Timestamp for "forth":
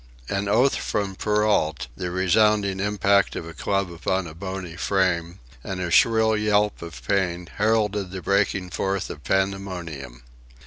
8.71-9.11